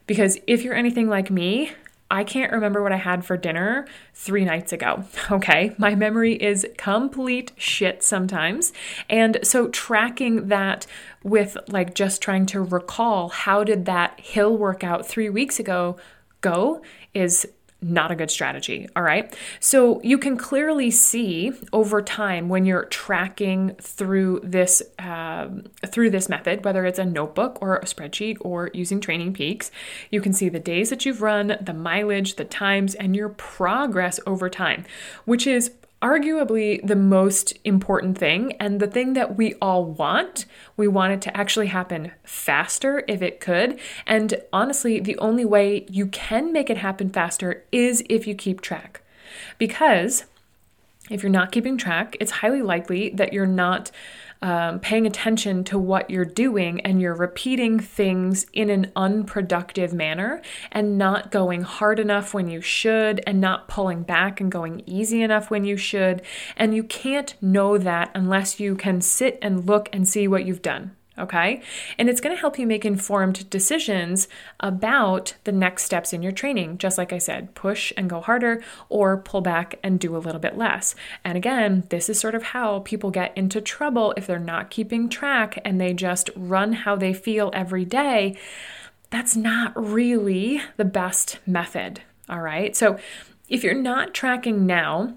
Because 0.07 0.39
if 0.47 0.63
you're 0.63 0.75
anything 0.75 1.09
like 1.09 1.31
me, 1.33 1.73
I 2.15 2.23
can't 2.23 2.53
remember 2.53 2.81
what 2.81 2.93
I 2.93 2.97
had 2.97 3.25
for 3.25 3.37
dinner 3.37 3.89
three 4.15 4.45
nights 4.45 4.73
ago. 4.73 5.05
Okay. 5.31 5.75
My 5.79 5.95
memory 5.95 6.35
is 6.35 6.67
complete 6.77 7.51
shit 7.57 8.03
sometimes. 8.05 8.73
And 9.09 9.39
so 9.43 9.69
tracking 9.69 10.49
that 10.49 10.87
with 11.25 11.57
like 11.67 11.95
just 11.95 12.23
trying 12.23 12.47
to 12.47 12.61
recall 12.61 13.31
how 13.31 13.65
did 13.65 13.87
that 13.87 14.21
hill 14.21 14.57
workout 14.57 15.07
three 15.07 15.29
weeks 15.31 15.59
ago 15.59 15.97
go 16.41 16.83
is 17.15 17.49
not 17.85 18.11
a 18.11 18.15
good 18.15 18.31
strategy. 18.31 18.89
All 18.97 19.03
right. 19.03 19.37
So 19.61 20.01
you 20.03 20.17
can 20.19 20.37
clearly 20.37 20.91
see 20.91 21.53
over 21.73 22.01
time 22.01 22.49
when 22.49 22.65
you're 22.65 22.87
tracking 22.87 23.75
through 23.81 24.41
this 24.43 24.83
um, 24.99 25.65
through 25.87 26.11
this 26.11 26.29
method, 26.29 26.65
whether 26.65 26.87
it's 26.87 26.99
a 26.99 27.05
notebook 27.05 27.59
or 27.61 27.77
a 27.77 27.85
spreadsheet 27.85 28.39
or 28.41 28.71
using 28.73 29.01
Training 29.01 29.35
Peaks, 29.35 29.71
you 30.11 30.21
can 30.21 30.33
see 30.33 30.49
the 30.49 30.59
days 30.59 30.91
that 30.91 31.05
you've 31.05 31.23
run, 31.23 31.59
the 31.61 31.75
mileage, 31.75 32.37
the 32.37 32.45
times, 32.45 32.95
and 32.95 33.15
your 33.15 33.29
progress 33.29 34.19
over 34.27 34.49
time, 34.49 34.85
which 35.25 35.47
is 35.47 35.73
arguably 36.05 36.87
the 36.87 36.95
most 36.95 37.55
important 37.65 38.19
thing 38.19 38.53
and 38.61 38.79
the 38.79 38.87
thing 38.87 39.15
that 39.15 39.37
we 39.37 39.55
all 39.55 39.87
want. 39.87 40.45
We 40.77 40.87
want 40.87 41.15
it 41.15 41.23
to 41.23 41.37
actually 41.37 41.69
happen 41.69 42.13
faster 42.23 43.03
if 43.09 43.23
it 43.23 43.41
could. 43.41 43.81
And 44.07 44.35
honestly, 44.53 45.01
the 45.01 45.17
only 45.17 45.47
way 45.47 45.87
you 45.89 46.07
can 46.09 46.53
make 46.53 46.69
it 46.69 46.77
happen 46.77 47.09
faster 47.09 47.65
is 47.73 48.05
if 48.11 48.27
you 48.27 48.35
keep 48.35 48.61
track. 48.61 49.01
Because 49.57 50.27
if 51.11 51.23
you're 51.23 51.31
not 51.31 51.53
keeping 51.53 51.79
track, 51.79 52.19
it's 52.21 52.31
highly 52.31 52.61
likely 52.61 53.09
that 53.11 53.33
you're 53.33 53.47
not 53.47 53.91
um, 54.43 54.81
paying 54.81 55.07
attention 55.07 55.65
to 55.65 55.79
what 55.79 56.11
you're 56.11 56.25
doing 56.25 56.81
and 56.81 57.01
you're 57.01 57.15
repeating 57.15 57.79
things 57.79 58.47
in 58.53 58.71
an 58.71 58.93
unproductive 58.95 59.93
manner 59.93 60.43
and 60.71 60.99
not 60.99 61.31
going 61.31 61.63
hard 61.63 61.99
enough 61.99 62.35
when 62.35 62.49
you 62.49 62.61
should 62.61 63.23
and 63.27 63.41
not 63.41 63.69
pulling 63.69 64.03
back 64.03 64.41
and 64.41 64.53
going 64.53 64.83
easy 64.87 65.23
enough 65.23 65.51
when 65.51 65.65
you 65.65 65.77
should. 65.77 66.23
And 66.57 66.75
you 66.75 66.83
can't 66.83 67.35
know 67.43 67.79
that 67.79 68.11
unless 68.15 68.61
you 68.61 68.77
can 68.77 69.01
sit 69.01 69.39
and 69.41 69.67
look 69.67 69.89
and 69.93 70.09
see 70.09 70.29
what 70.29 70.45
you've 70.45 70.63
done 70.63 70.97
okay? 71.19 71.63
And 71.99 72.09
it's 72.09 72.21
going 72.21 72.35
to 72.35 72.41
help 72.41 72.59
you 72.59 72.67
make 72.67 72.85
informed 72.85 73.49
decisions 73.51 74.29
about 74.61 75.35
the 75.45 75.53
next 75.53 75.85
steps 75.85 76.13
in 76.13 76.23
your 76.23 76.33
training. 76.33 76.79
Just 76.79 76.99
like 76.99 77.13
I 77.13 77.19
said, 77.19 77.55
push 77.55 77.93
and 77.97 78.11
go 78.11 78.21
harder 78.21 78.63
or 78.89 79.17
pull 79.19 79.41
back 79.41 79.79
and 79.83 80.01
do 80.01 80.17
a 80.17 80.19
little 80.19 80.41
bit 80.41 80.57
less. 80.57 80.95
And 81.25 81.37
again, 81.37 81.85
this 81.91 82.09
is 82.09 82.19
sort 82.19 82.35
of 82.35 82.43
how 82.43 82.81
people 82.81 83.11
get 83.11 83.37
into 83.37 83.61
trouble 83.61 84.15
if 84.17 84.27
they're 84.27 84.39
not 84.39 84.71
keeping 84.71 85.09
track 85.09 85.59
and 85.65 85.81
they 85.81 85.95
just 85.95 86.31
run 86.37 86.73
how 86.73 86.97
they 86.97 87.13
feel 87.13 87.51
every 87.53 87.85
day. 87.85 88.37
That's 89.11 89.37
not 89.37 89.73
really 89.77 90.61
the 90.77 90.85
best 90.85 91.39
method, 91.47 92.01
all 92.29 92.41
right? 92.41 92.75
So 92.75 92.99
if 93.49 93.63
you're 93.63 93.75
not 93.75 94.15
tracking 94.15 94.67
now, 94.67 95.17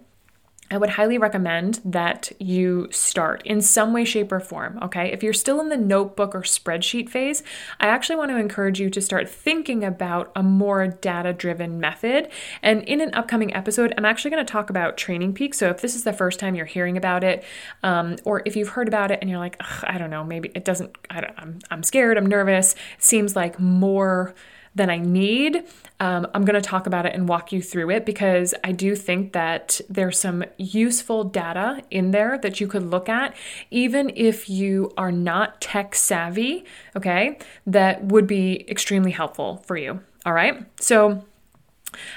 I 0.69 0.77
would 0.77 0.91
highly 0.91 1.17
recommend 1.17 1.79
that 1.85 2.31
you 2.39 2.89
start 2.91 3.41
in 3.45 3.61
some 3.61 3.93
way, 3.93 4.03
shape, 4.03 4.31
or 4.31 4.39
form. 4.39 4.79
Okay. 4.81 5.11
If 5.11 5.23
you're 5.23 5.33
still 5.33 5.61
in 5.61 5.69
the 5.69 5.77
notebook 5.77 6.35
or 6.35 6.41
spreadsheet 6.41 7.09
phase, 7.09 7.41
I 7.79 7.87
actually 7.87 8.17
want 8.17 8.31
to 8.31 8.37
encourage 8.37 8.79
you 8.79 8.89
to 8.89 9.01
start 9.01 9.29
thinking 9.29 9.83
about 9.83 10.31
a 10.35 10.43
more 10.43 10.87
data 10.87 11.31
driven 11.31 11.79
method. 11.79 12.29
And 12.61 12.83
in 12.83 12.99
an 12.99 13.13
upcoming 13.13 13.53
episode, 13.53 13.93
I'm 13.97 14.05
actually 14.05 14.31
going 14.31 14.45
to 14.45 14.51
talk 14.51 14.69
about 14.69 14.97
Training 14.97 15.33
Peak. 15.33 15.53
So 15.53 15.69
if 15.69 15.81
this 15.81 15.95
is 15.95 16.03
the 16.03 16.13
first 16.13 16.39
time 16.39 16.53
you're 16.53 16.65
hearing 16.65 16.97
about 16.97 17.23
it, 17.23 17.45
um, 17.83 18.17
or 18.25 18.41
if 18.45 18.55
you've 18.55 18.69
heard 18.69 18.89
about 18.89 19.11
it 19.11 19.19
and 19.21 19.29
you're 19.29 19.39
like, 19.39 19.61
I 19.83 19.97
don't 19.97 20.09
know, 20.09 20.23
maybe 20.23 20.51
it 20.53 20.65
doesn't, 20.65 20.95
I 21.09 21.21
don't, 21.21 21.33
I'm, 21.37 21.59
I'm 21.71 21.83
scared, 21.83 22.17
I'm 22.17 22.25
nervous, 22.25 22.75
seems 22.99 23.35
like 23.35 23.59
more 23.59 24.35
than 24.77 24.89
I 24.89 24.97
need, 24.97 25.63
um, 25.99 26.27
I'm 26.33 26.45
going 26.45 26.61
to 26.61 26.67
talk 26.67 26.87
about 26.87 27.05
it 27.05 27.13
and 27.13 27.27
walk 27.27 27.51
you 27.51 27.61
through 27.61 27.89
it 27.89 28.05
because 28.05 28.53
I 28.63 28.71
do 28.71 28.95
think 28.95 29.33
that 29.33 29.81
there's 29.89 30.19
some 30.19 30.45
useful 30.57 31.23
data 31.23 31.81
in 31.89 32.11
there 32.11 32.37
that 32.37 32.61
you 32.61 32.67
could 32.67 32.83
look 32.83 33.09
at, 33.09 33.35
even 33.71 34.11
if 34.15 34.49
you 34.49 34.93
are 34.97 35.11
not 35.11 35.59
tech 35.59 35.95
savvy, 35.95 36.65
okay, 36.95 37.39
that 37.65 38.05
would 38.05 38.27
be 38.27 38.69
extremely 38.69 39.11
helpful 39.11 39.63
for 39.65 39.75
you. 39.75 39.99
All 40.25 40.33
right. 40.33 40.65
So, 40.79 41.25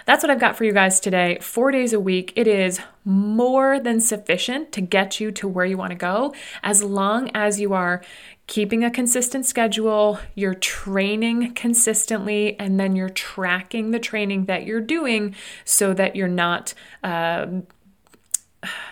that's 0.06 0.22
what 0.22 0.30
I've 0.30 0.40
got 0.40 0.56
for 0.56 0.64
you 0.64 0.72
guys 0.72 1.00
today. 1.00 1.38
Four 1.40 1.70
days 1.70 1.92
a 1.92 2.00
week. 2.00 2.32
It 2.36 2.46
is 2.46 2.80
more 3.04 3.80
than 3.80 4.00
sufficient 4.00 4.72
to 4.72 4.80
get 4.80 5.20
you 5.20 5.30
to 5.32 5.48
where 5.48 5.64
you 5.64 5.76
want 5.76 5.90
to 5.90 5.96
go 5.96 6.34
as 6.62 6.82
long 6.82 7.30
as 7.34 7.60
you 7.60 7.72
are 7.72 8.02
keeping 8.50 8.82
a 8.82 8.90
consistent 8.90 9.46
schedule, 9.46 10.18
you're 10.34 10.54
training 10.54 11.54
consistently, 11.54 12.58
and 12.58 12.80
then 12.80 12.96
you're 12.96 13.08
tracking 13.08 13.92
the 13.92 14.00
training 14.00 14.46
that 14.46 14.64
you're 14.64 14.80
doing 14.80 15.36
so 15.64 15.94
that 15.94 16.16
you're 16.16 16.26
not. 16.26 16.74
Uh, 17.04 17.46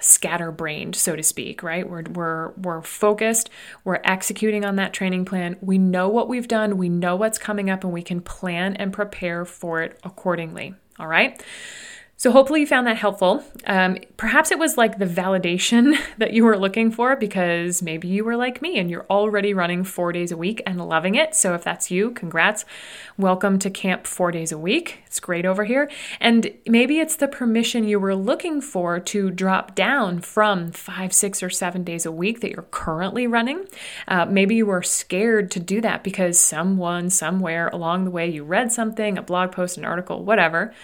scatterbrained 0.00 0.96
so 0.96 1.14
to 1.14 1.22
speak 1.22 1.62
right? 1.62 1.88
We're 1.88 2.02
we're 2.02 2.50
we're 2.52 2.82
focused. 2.82 3.50
We're 3.84 4.00
executing 4.04 4.64
on 4.64 4.76
that 4.76 4.92
training 4.92 5.24
plan. 5.24 5.56
We 5.60 5.78
know 5.78 6.08
what 6.08 6.28
we've 6.28 6.48
done. 6.48 6.78
We 6.78 6.88
know 6.88 7.16
what's 7.16 7.38
coming 7.38 7.68
up 7.68 7.84
and 7.84 7.92
we 7.92 8.02
can 8.02 8.20
plan 8.20 8.76
and 8.76 8.92
prepare 8.92 9.44
for 9.44 9.82
it 9.82 9.98
accordingly. 10.04 10.74
All 10.98 11.06
right 11.06 11.42
so, 12.20 12.32
hopefully, 12.32 12.58
you 12.58 12.66
found 12.66 12.88
that 12.88 12.96
helpful. 12.96 13.44
Um, 13.64 13.96
perhaps 14.16 14.50
it 14.50 14.58
was 14.58 14.76
like 14.76 14.98
the 14.98 15.04
validation 15.04 15.96
that 16.18 16.32
you 16.32 16.42
were 16.42 16.58
looking 16.58 16.90
for 16.90 17.14
because 17.14 17.80
maybe 17.80 18.08
you 18.08 18.24
were 18.24 18.34
like 18.34 18.60
me 18.60 18.76
and 18.76 18.90
you're 18.90 19.06
already 19.08 19.54
running 19.54 19.84
four 19.84 20.10
days 20.10 20.32
a 20.32 20.36
week 20.36 20.60
and 20.66 20.84
loving 20.84 21.14
it. 21.14 21.36
So, 21.36 21.54
if 21.54 21.62
that's 21.62 21.92
you, 21.92 22.10
congrats. 22.10 22.64
Welcome 23.16 23.60
to 23.60 23.70
camp 23.70 24.04
four 24.04 24.32
days 24.32 24.50
a 24.50 24.58
week. 24.58 24.98
It's 25.06 25.20
great 25.20 25.46
over 25.46 25.64
here. 25.64 25.88
And 26.18 26.52
maybe 26.66 26.98
it's 26.98 27.14
the 27.14 27.28
permission 27.28 27.86
you 27.86 28.00
were 28.00 28.16
looking 28.16 28.60
for 28.60 28.98
to 28.98 29.30
drop 29.30 29.76
down 29.76 30.18
from 30.18 30.72
five, 30.72 31.12
six, 31.12 31.40
or 31.40 31.50
seven 31.50 31.84
days 31.84 32.04
a 32.04 32.10
week 32.10 32.40
that 32.40 32.50
you're 32.50 32.66
currently 32.72 33.28
running. 33.28 33.64
Uh, 34.08 34.24
maybe 34.24 34.56
you 34.56 34.66
were 34.66 34.82
scared 34.82 35.52
to 35.52 35.60
do 35.60 35.80
that 35.82 36.02
because 36.02 36.40
someone, 36.40 37.10
somewhere 37.10 37.68
along 37.68 38.06
the 38.06 38.10
way, 38.10 38.28
you 38.28 38.42
read 38.42 38.72
something, 38.72 39.16
a 39.16 39.22
blog 39.22 39.52
post, 39.52 39.78
an 39.78 39.84
article, 39.84 40.24
whatever 40.24 40.74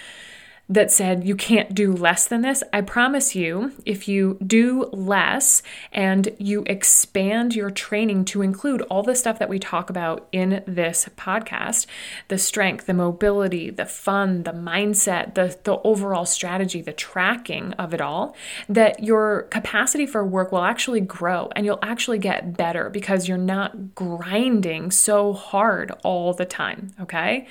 that 0.69 0.91
said 0.91 1.25
you 1.25 1.37
can't 1.37 1.75
do 1.75 1.93
less 1.93 2.27
than 2.27 2.41
this, 2.41 2.63
I 2.73 2.81
promise 2.81 3.35
you, 3.35 3.73
if 3.85 4.09
you 4.09 4.39
do 4.45 4.89
less 4.93 5.63
and 5.93 6.35
you 6.39 6.65
expand 6.67 7.55
your 7.55 7.71
training 7.71 8.25
to 8.27 8.41
include 8.41 8.81
all 8.83 9.03
the 9.03 9.15
stuff 9.15 9.39
that 9.39 9.49
we 9.51 9.59
talk 9.59 9.91
about 9.91 10.27
in 10.33 10.63
this 10.67 11.09
podcast 11.17 11.87
the 12.29 12.39
strength, 12.39 12.87
the 12.87 12.95
mobility, 12.95 13.69
the 13.69 13.85
fun, 13.85 14.45
the 14.45 14.53
mindset, 14.53 15.35
the, 15.35 15.57
the 15.65 15.79
overall 15.81 16.25
strategy, 16.25 16.81
the 16.81 16.93
tracking 16.93 17.73
of 17.75 17.93
it 17.93 18.01
all 18.01 18.35
that 18.69 19.03
your 19.03 19.43
capacity 19.45 20.07
for 20.07 20.25
work 20.25 20.51
will 20.51 20.63
actually 20.63 21.01
grow 21.01 21.51
and 21.55 21.67
you'll 21.67 21.79
actually 21.83 22.19
get 22.19 22.57
better 22.57 22.89
because 22.89 23.29
you're 23.29 23.37
not 23.37 23.95
grinding 23.95 24.91
so 24.91 25.33
hard 25.33 25.93
all 26.03 26.33
the 26.33 26.47
time. 26.47 26.91
Okay. 27.01 27.47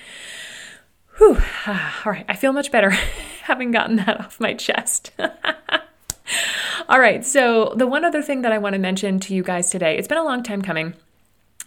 Whew. 1.18 1.38
Ah, 1.66 2.02
all 2.06 2.12
right, 2.12 2.26
I 2.28 2.36
feel 2.36 2.54
much 2.54 2.72
better 2.72 2.90
having 3.44 3.72
gotten 3.72 3.98
that 3.98 4.20
off 4.20 4.40
my 4.40 4.54
chest. 4.54 5.12
All 6.90 7.00
right, 7.00 7.24
so 7.26 7.74
the 7.76 7.88
one 7.88 8.04
other 8.04 8.22
thing 8.22 8.42
that 8.42 8.52
I 8.52 8.58
want 8.58 8.74
to 8.74 8.80
mention 8.80 9.20
to 9.22 9.34
you 9.34 9.44
guys 9.44 9.70
today, 9.70 9.98
it's 9.98 10.08
been 10.08 10.18
a 10.18 10.24
long 10.24 10.44
time 10.44 10.62
coming. 10.62 10.96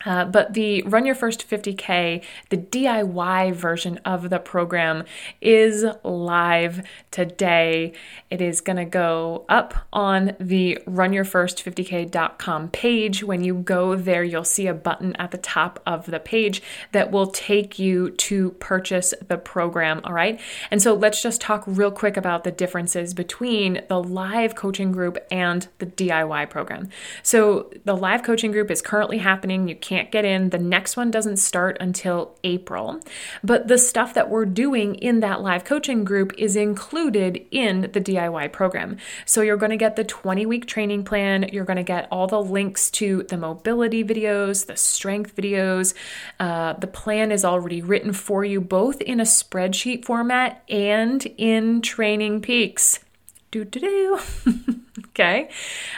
Uh, 0.06 0.24
but 0.24 0.54
the 0.54 0.82
Run 0.84 1.04
Your 1.04 1.14
First 1.14 1.48
50K, 1.48 2.22
the 2.48 2.56
DIY 2.56 3.54
version 3.54 3.98
of 4.04 4.30
the 4.30 4.38
program, 4.38 5.04
is 5.40 5.84
live 6.04 6.86
today. 7.10 7.92
It 8.30 8.40
is 8.40 8.60
going 8.60 8.76
to 8.76 8.84
go 8.84 9.44
up 9.48 9.74
on 9.92 10.36
the 10.38 10.78
runyourfirst50k.com 10.86 12.68
page. 12.70 13.24
When 13.24 13.42
you 13.42 13.54
go 13.54 13.96
there, 13.96 14.22
you'll 14.22 14.44
see 14.44 14.66
a 14.66 14.74
button 14.74 15.16
at 15.16 15.30
the 15.32 15.38
top 15.38 15.82
of 15.86 16.06
the 16.06 16.20
page 16.20 16.62
that 16.92 17.10
will 17.10 17.26
take 17.26 17.78
you 17.78 18.10
to 18.10 18.50
purchase 18.52 19.12
the 19.26 19.38
program. 19.38 20.00
All 20.04 20.12
right. 20.12 20.40
And 20.70 20.80
so 20.80 20.94
let's 20.94 21.22
just 21.22 21.40
talk 21.40 21.64
real 21.66 21.90
quick 21.90 22.16
about 22.16 22.44
the 22.44 22.52
differences 22.52 23.14
between 23.14 23.82
the 23.88 24.02
live 24.02 24.54
coaching 24.54 24.92
group 24.92 25.18
and 25.30 25.66
the 25.78 25.86
DIY 25.86 26.50
program. 26.50 26.88
So 27.22 27.70
the 27.84 27.96
live 27.96 28.22
coaching 28.22 28.52
group 28.52 28.70
is 28.70 28.82
currently 28.82 29.18
happening. 29.18 29.68
You 29.68 29.76
can't 29.76 29.95
can't 29.96 30.10
get 30.10 30.26
in. 30.26 30.50
The 30.50 30.58
next 30.58 30.94
one 30.98 31.10
doesn't 31.10 31.38
start 31.38 31.78
until 31.80 32.36
April. 32.44 33.00
But 33.42 33.68
the 33.68 33.78
stuff 33.78 34.12
that 34.12 34.28
we're 34.28 34.44
doing 34.44 34.96
in 34.96 35.20
that 35.20 35.40
live 35.40 35.64
coaching 35.64 36.04
group 36.04 36.34
is 36.36 36.54
included 36.54 37.46
in 37.50 37.82
the 37.92 38.00
DIY 38.00 38.52
program. 38.52 38.98
So 39.24 39.40
you're 39.40 39.56
going 39.56 39.70
to 39.70 39.78
get 39.78 39.96
the 39.96 40.04
20 40.04 40.44
week 40.44 40.66
training 40.66 41.04
plan. 41.04 41.48
You're 41.50 41.64
going 41.64 41.78
to 41.78 41.82
get 41.82 42.08
all 42.10 42.26
the 42.26 42.42
links 42.42 42.90
to 42.92 43.22
the 43.22 43.38
mobility 43.38 44.04
videos, 44.04 44.66
the 44.66 44.76
strength 44.76 45.34
videos. 45.34 45.94
Uh, 46.38 46.74
the 46.74 46.86
plan 46.86 47.32
is 47.32 47.42
already 47.42 47.80
written 47.80 48.12
for 48.12 48.44
you, 48.44 48.60
both 48.60 49.00
in 49.00 49.18
a 49.18 49.24
spreadsheet 49.24 50.04
format 50.04 50.62
and 50.68 51.24
in 51.38 51.80
Training 51.80 52.42
Peaks. 52.42 52.98
Do 53.50 53.64
do 53.64 53.80
do. 53.80 54.76
Okay. 55.16 55.48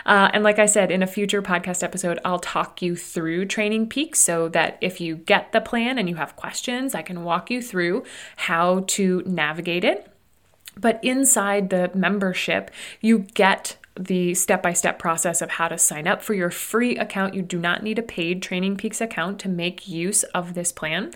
Uh, 0.07 0.31
and 0.33 0.45
like 0.45 0.61
I 0.61 0.67
said, 0.67 0.93
in 0.93 1.03
a 1.03 1.07
future 1.09 1.43
podcast 1.43 1.83
episode, 1.83 2.21
I'll 2.25 2.39
talk 2.39 2.81
you 2.81 2.95
through 2.95 3.47
Training 3.47 3.89
Peaks 3.89 4.21
so 4.21 4.49
that 4.51 4.79
if 4.81 5.01
you 5.01 5.17
get 5.17 5.51
the 5.51 5.61
plan 5.61 5.99
and 5.99 6.09
you 6.09 6.15
have 6.15 6.37
questions, 6.37 6.95
I 6.95 7.03
can 7.03 7.25
walk 7.25 7.51
you 7.51 7.61
through 7.61 8.05
how 8.37 8.85
to 8.87 9.25
navigate 9.27 9.83
it. 9.83 10.09
But 10.77 11.03
inside 11.03 11.71
the 11.71 11.91
membership, 11.95 12.71
you 13.01 13.19
get 13.35 13.78
the 13.99 14.35
step 14.35 14.63
by 14.63 14.73
step 14.73 14.99
process 14.99 15.43
of 15.43 15.51
how 15.51 15.69
to 15.69 15.77
sign 15.77 16.07
up 16.07 16.23
for 16.23 16.35
your 16.35 16.51
free 16.51 16.97
account. 16.97 17.35
You 17.35 17.43
do 17.43 17.59
not 17.59 17.83
need 17.83 17.99
a 17.99 18.03
paid 18.03 18.41
Training 18.43 18.77
Peaks 18.77 19.01
account 19.01 19.41
to 19.41 19.49
make 19.49 19.89
use 19.89 20.23
of 20.23 20.55
this 20.55 20.73
plan. 20.73 21.13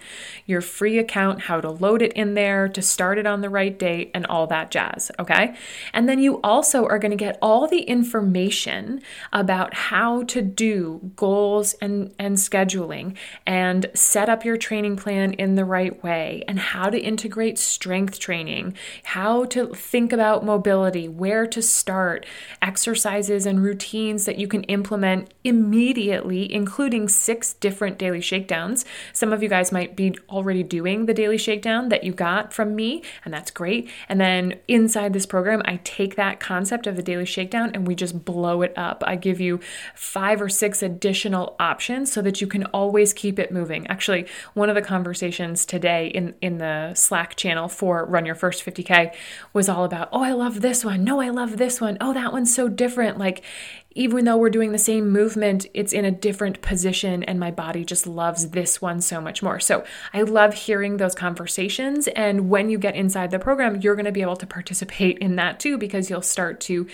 Your 0.47 0.61
free 0.61 0.99
account, 0.99 1.43
how 1.43 1.61
to 1.61 1.71
load 1.71 2.03
it 2.03 2.13
in 2.15 2.35
there, 2.35 2.69
to 2.69 2.83
start 2.83 3.19
it 3.19 3.27
on 3.27 3.41
the 3.41 3.51
right 3.51 3.79
date, 3.79 4.11
and 4.15 4.27
all 4.27 4.47
that 4.49 4.71
jazz. 4.71 5.11
Okay. 5.19 5.55
And 5.93 6.09
then 6.09 6.19
you 6.19 6.41
also 6.43 6.85
are 6.87 6.99
going 6.99 7.11
to 7.11 7.17
get 7.17 7.39
all 7.41 7.69
the 7.69 7.83
information 7.83 9.01
about 9.33 9.75
how 9.75 10.25
to 10.25 10.43
do 10.43 11.13
goals 11.17 11.75
and, 11.75 12.13
and 12.19 12.37
scheduling 12.37 13.17
and 13.47 13.87
set 13.95 14.29
up 14.29 14.45
your 14.45 14.57
training 14.57 14.97
plan 14.97 15.33
in 15.35 15.55
the 15.55 15.65
right 15.65 16.03
way 16.03 16.45
and 16.49 16.59
how 16.59 16.91
to 16.91 16.99
integrate 16.99 17.59
strength 17.59 18.19
training, 18.19 18.75
how 19.05 19.45
to 19.47 19.69
think 19.75 20.13
about 20.13 20.45
mobility, 20.45 21.09
where 21.09 21.47
to 21.47 21.63
start 21.63 22.27
exercises 22.73 23.45
and 23.45 23.63
routines 23.63 24.25
that 24.25 24.39
you 24.39 24.49
can 24.49 24.63
implement 24.65 25.31
immediately, 25.45 26.51
including 26.51 27.07
six 27.07 27.53
different 27.53 27.99
daily 27.99 28.23
shakedowns. 28.23 28.87
Some 29.13 29.31
of 29.31 29.43
you 29.43 29.49
guys 29.51 29.71
might 29.73 29.95
be 29.95 30.17
already 30.31 30.63
doing 30.63 31.05
the 31.05 31.13
daily 31.13 31.37
shakedown 31.37 31.91
that 31.91 32.03
you 32.03 32.15
got 32.15 32.51
from 32.51 32.75
me, 32.75 33.03
and 33.27 33.35
that's 33.35 33.51
great. 33.51 33.91
And 34.09 34.19
then 34.19 34.55
inside 34.69 35.13
this 35.13 35.27
program, 35.27 35.61
I 35.67 35.81
take 35.85 36.17
that 36.17 36.41
concept 36.41 36.87
of 36.87 36.97
the 36.97 37.03
daily 37.03 37.27
shakedown 37.27 37.73
and 37.75 37.87
we 37.87 37.95
just 37.95 38.25
blow 38.25 38.63
it 38.63 38.73
up. 38.75 39.05
I 39.07 39.17
give 39.17 39.39
you 39.39 39.61
five 39.95 40.41
or 40.41 40.49
six 40.49 40.83
additional 40.83 41.55
options 41.61 42.11
so 42.11 42.23
that 42.23 42.41
you 42.41 42.47
can 42.47 42.65
always 42.73 43.13
keep 43.13 43.39
it 43.39 43.53
moving. 43.53 43.87
Actually, 43.89 44.27
one 44.55 44.71
of 44.71 44.77
the 44.77 44.81
conversations 44.81 45.67
today 45.67 46.07
in, 46.07 46.35
in 46.41 46.57
the 46.57 46.95
Slack 46.95 47.37
channel 47.37 47.69
for 47.69 48.07
Run 48.07 48.25
Your 48.25 48.35
First 48.35 48.65
50K 48.65 49.15
was 49.53 49.69
all 49.69 49.85
about, 49.85 50.09
oh, 50.11 50.23
I 50.23 50.33
love 50.33 50.63
this 50.63 50.87
one. 50.87 51.05
No, 51.05 51.21
I 51.21 51.29
love 51.29 51.59
this 51.59 51.83
one. 51.83 51.99
Oh, 52.01 52.15
that 52.15 52.33
one's 52.33 52.55
so 52.55 52.62
so 52.63 52.69
different. 52.69 53.19
Like 53.19 53.43
even 53.95 54.25
though 54.25 54.37
we're 54.37 54.51
doing 54.51 54.73
the 54.73 54.79
same 54.79 55.11
movement, 55.11 55.67
it's 55.75 55.93
in 55.93 56.05
a 56.05 56.11
different 56.11 56.63
position, 56.63 57.23
and 57.25 57.39
my 57.39 57.51
body 57.51 57.85
just 57.85 58.07
loves 58.07 58.51
this 58.51 58.81
one 58.81 59.01
so 59.01 59.21
much 59.21 59.43
more. 59.43 59.61
So 59.61 59.85
I 60.13 60.23
love 60.23 60.55
hearing 60.55 60.97
those 60.97 61.15
conversations. 61.15 62.09
And 62.09 62.49
when 62.49 62.71
you 62.71 62.79
get 62.79 62.95
inside 62.95 63.31
the 63.31 63.39
program, 63.39 63.81
you're 63.81 63.95
going 63.95 64.07
to 64.07 64.13
be 64.13 64.23
able 64.23 64.37
to 64.37 64.47
participate 64.47 65.19
in 65.19 65.37
that 65.37 65.61
too, 65.61 65.79
because 65.79 66.11
you'll 66.11 66.23
start 66.23 66.61
to 66.61 66.87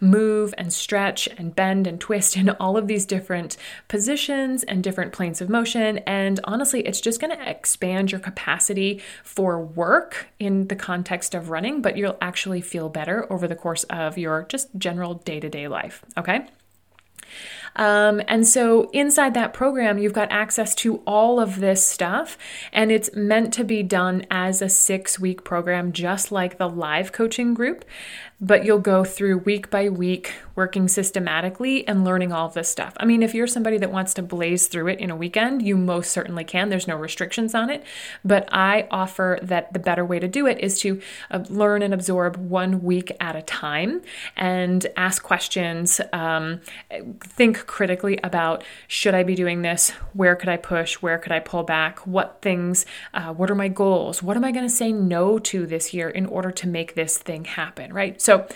move 0.00 0.54
and 0.58 0.72
stretch 0.72 1.28
and 1.38 1.54
bend 1.54 1.86
and 1.86 2.00
twist 2.00 2.36
in 2.36 2.50
all 2.50 2.76
of 2.76 2.86
these 2.86 3.06
different 3.06 3.56
positions 3.88 4.62
and 4.64 4.82
different 4.82 5.12
planes 5.12 5.40
of 5.40 5.48
motion. 5.48 5.98
And 5.98 6.40
honestly, 6.44 6.80
it's 6.80 7.00
just 7.00 7.20
going 7.20 7.36
to 7.36 7.50
expand 7.50 8.12
your 8.12 8.20
capacity 8.20 9.02
for 9.22 9.62
work 9.62 10.28
in 10.38 10.68
the 10.68 10.76
context 10.76 11.34
of 11.34 11.50
running, 11.50 11.82
but 11.82 11.96
you'll 11.96 12.18
actually 12.20 12.60
feel 12.60 12.88
better 12.88 13.30
over 13.32 13.46
the 13.46 13.56
course 13.56 13.84
of 13.84 14.18
your 14.18 14.44
just 14.48 14.68
general 14.76 15.14
day 15.14 15.40
to 15.40 15.48
day 15.48 15.68
life. 15.68 16.04
Okay. 16.16 16.45
Um, 17.76 18.22
and 18.26 18.46
so 18.46 18.88
inside 18.90 19.34
that 19.34 19.52
program, 19.52 19.98
you've 19.98 20.12
got 20.12 20.32
access 20.32 20.74
to 20.76 21.02
all 21.06 21.38
of 21.38 21.60
this 21.60 21.86
stuff, 21.86 22.38
and 22.72 22.90
it's 22.90 23.14
meant 23.14 23.52
to 23.54 23.64
be 23.64 23.82
done 23.82 24.26
as 24.30 24.62
a 24.62 24.68
six 24.68 25.18
week 25.18 25.44
program, 25.44 25.92
just 25.92 26.32
like 26.32 26.58
the 26.58 26.68
live 26.68 27.12
coaching 27.12 27.54
group 27.54 27.84
but 28.40 28.64
you'll 28.64 28.78
go 28.78 29.04
through 29.04 29.38
week 29.38 29.70
by 29.70 29.88
week 29.88 30.34
working 30.54 30.88
systematically 30.88 31.86
and 31.86 32.04
learning 32.04 32.32
all 32.32 32.46
of 32.46 32.54
this 32.54 32.68
stuff. 32.68 32.94
I 32.96 33.04
mean, 33.04 33.22
if 33.22 33.34
you're 33.34 33.46
somebody 33.46 33.76
that 33.78 33.92
wants 33.92 34.14
to 34.14 34.22
blaze 34.22 34.66
through 34.66 34.88
it 34.88 34.98
in 34.98 35.10
a 35.10 35.16
weekend, 35.16 35.62
you 35.62 35.76
most 35.76 36.10
certainly 36.10 36.44
can. 36.44 36.70
There's 36.70 36.88
no 36.88 36.96
restrictions 36.96 37.54
on 37.54 37.70
it. 37.70 37.84
But 38.24 38.48
I 38.50 38.88
offer 38.90 39.38
that 39.42 39.72
the 39.72 39.78
better 39.78 40.04
way 40.04 40.18
to 40.18 40.26
do 40.26 40.46
it 40.46 40.58
is 40.58 40.80
to 40.80 41.00
uh, 41.30 41.44
learn 41.48 41.82
and 41.82 41.92
absorb 41.92 42.36
one 42.36 42.82
week 42.82 43.14
at 43.20 43.36
a 43.36 43.42
time 43.42 44.00
and 44.34 44.86
ask 44.96 45.22
questions. 45.22 46.00
Um, 46.12 46.60
think 47.20 47.66
critically 47.66 48.18
about 48.24 48.64
should 48.88 49.14
I 49.14 49.22
be 49.22 49.34
doing 49.34 49.62
this? 49.62 49.90
Where 50.14 50.36
could 50.36 50.48
I 50.48 50.56
push? 50.56 50.94
Where 50.96 51.18
could 51.18 51.32
I 51.32 51.40
pull 51.40 51.64
back? 51.64 52.06
What 52.06 52.38
things? 52.40 52.86
Uh, 53.12 53.32
what 53.34 53.50
are 53.50 53.54
my 53.54 53.68
goals? 53.68 54.22
What 54.22 54.36
am 54.36 54.44
I 54.44 54.52
going 54.52 54.66
to 54.66 54.74
say 54.74 54.90
no 54.90 55.38
to 55.38 55.66
this 55.66 55.92
year 55.92 56.08
in 56.08 56.24
order 56.26 56.50
to 56.50 56.66
make 56.66 56.94
this 56.94 57.18
thing 57.18 57.44
happen, 57.44 57.92
right? 57.92 58.20
So 58.26 58.46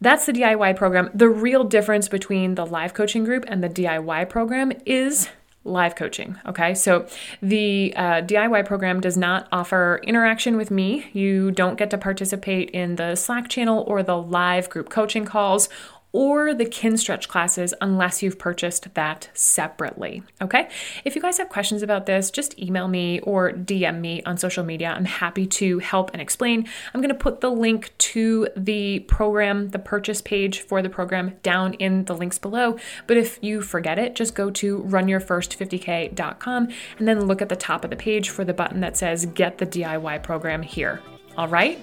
that's 0.00 0.26
the 0.26 0.32
DIY 0.32 0.76
program. 0.76 1.10
The 1.12 1.28
real 1.28 1.64
difference 1.64 2.08
between 2.08 2.54
the 2.54 2.64
live 2.64 2.94
coaching 2.94 3.24
group 3.24 3.44
and 3.48 3.62
the 3.62 3.68
DIY 3.68 4.28
program 4.28 4.72
is 4.86 5.28
live 5.64 5.96
coaching. 5.96 6.38
Okay, 6.46 6.72
so 6.74 7.06
the 7.42 7.92
uh, 7.96 8.22
DIY 8.22 8.64
program 8.64 9.00
does 9.00 9.16
not 9.16 9.48
offer 9.50 10.00
interaction 10.04 10.56
with 10.56 10.70
me. 10.70 11.10
You 11.12 11.50
don't 11.50 11.76
get 11.76 11.90
to 11.90 11.98
participate 11.98 12.70
in 12.70 12.94
the 12.94 13.16
Slack 13.16 13.48
channel 13.48 13.84
or 13.88 14.04
the 14.04 14.16
live 14.16 14.70
group 14.70 14.88
coaching 14.88 15.24
calls 15.24 15.68
or 16.12 16.54
the 16.54 16.64
Kinstretch 16.64 17.28
classes 17.28 17.74
unless 17.80 18.22
you've 18.22 18.38
purchased 18.38 18.94
that 18.94 19.28
separately. 19.34 20.22
Okay? 20.40 20.68
If 21.04 21.14
you 21.14 21.22
guys 21.22 21.38
have 21.38 21.48
questions 21.48 21.82
about 21.82 22.06
this, 22.06 22.30
just 22.30 22.58
email 22.58 22.88
me 22.88 23.20
or 23.20 23.52
DM 23.52 24.00
me 24.00 24.22
on 24.22 24.38
social 24.38 24.64
media. 24.64 24.90
I'm 24.90 25.04
happy 25.04 25.46
to 25.46 25.78
help 25.80 26.10
and 26.12 26.22
explain. 26.22 26.66
I'm 26.94 27.00
going 27.00 27.14
to 27.14 27.14
put 27.14 27.40
the 27.40 27.50
link 27.50 27.92
to 27.98 28.48
the 28.56 29.00
program, 29.00 29.68
the 29.70 29.78
purchase 29.78 30.22
page 30.22 30.60
for 30.60 30.82
the 30.82 30.88
program 30.88 31.36
down 31.42 31.74
in 31.74 32.04
the 32.06 32.14
links 32.14 32.38
below. 32.38 32.78
But 33.06 33.16
if 33.16 33.38
you 33.42 33.60
forget 33.60 33.98
it, 33.98 34.14
just 34.14 34.34
go 34.34 34.50
to 34.50 34.82
runyourfirst50k.com 34.84 36.68
and 36.98 37.08
then 37.08 37.26
look 37.26 37.42
at 37.42 37.48
the 37.48 37.56
top 37.56 37.84
of 37.84 37.90
the 37.90 37.96
page 37.96 38.30
for 38.30 38.44
the 38.44 38.54
button 38.54 38.80
that 38.80 38.96
says 38.96 39.26
Get 39.26 39.58
the 39.58 39.66
DIY 39.66 40.22
program 40.22 40.62
here. 40.62 41.02
All 41.38 41.48
right? 41.48 41.78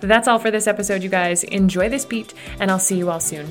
That's 0.00 0.26
all 0.26 0.38
for 0.38 0.50
this 0.50 0.66
episode, 0.66 1.02
you 1.02 1.08
guys. 1.08 1.44
Enjoy 1.44 1.88
this 1.88 2.04
beat, 2.04 2.34
and 2.58 2.70
I'll 2.70 2.78
see 2.78 2.98
you 2.98 3.08
all 3.08 3.20
soon. 3.20 3.46